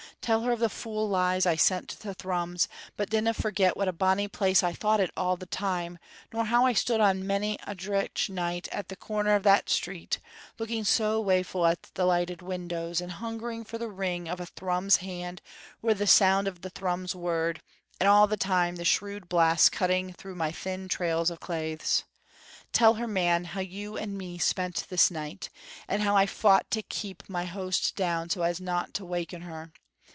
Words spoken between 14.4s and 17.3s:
Thrums hand or the sound of the Thrums